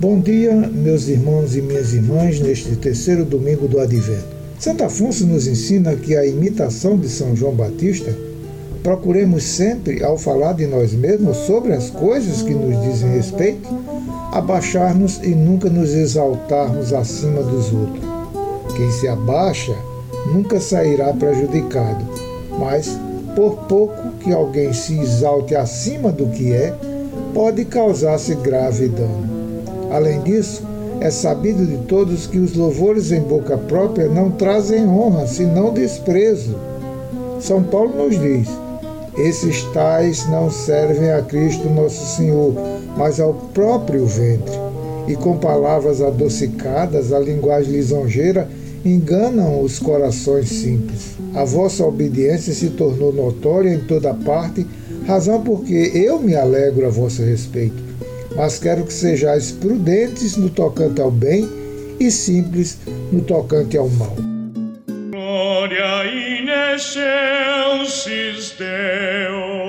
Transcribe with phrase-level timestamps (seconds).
[0.00, 4.24] Bom dia, meus irmãos e minhas irmãs, neste terceiro domingo do Advento.
[4.58, 8.16] Santo Afonso nos ensina que a imitação de São João Batista
[8.82, 13.68] procuremos sempre, ao falar de nós mesmos sobre as coisas que nos dizem respeito,
[14.34, 18.04] abaixar-nos e nunca nos exaltarmos acima dos outros.
[18.76, 19.76] Quem se abaixa
[20.32, 22.04] nunca sairá prejudicado,
[22.58, 22.98] mas
[23.36, 26.74] por pouco que alguém se exalte acima do que é,
[27.32, 29.34] pode causar-se grave dano.
[29.92, 30.62] Além disso,
[31.00, 36.56] é sabido de todos que os louvores em boca própria não trazem honra, senão desprezo.
[37.38, 38.48] São Paulo nos diz:
[39.16, 42.54] esses tais não servem a Cristo nosso Senhor,
[42.96, 44.54] mas ao próprio ventre.
[45.06, 48.48] E com palavras adocicadas, a linguagem lisonjeira,
[48.84, 51.16] enganam os corações simples.
[51.34, 54.66] A vossa obediência se tornou notória em toda parte,
[55.06, 57.82] razão porque eu me alegro a vosso respeito.
[58.36, 61.48] Mas quero que sejais prudentes no tocante ao bem
[62.00, 62.78] e simples
[63.12, 64.16] no tocante ao mal.
[65.10, 66.23] Glória
[68.58, 69.63] Deo.